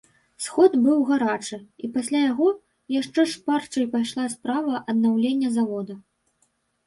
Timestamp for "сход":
0.43-0.71